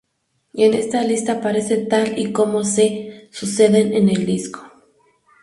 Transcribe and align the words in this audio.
En 0.55 0.73
esta 0.73 1.03
lista 1.03 1.33
aparece 1.33 1.77
tal 1.85 2.17
y 2.17 2.31
como 2.31 2.63
se 2.63 3.29
suceden 3.31 3.93
en 3.93 4.09
el 4.09 4.25
disco. 4.25 4.59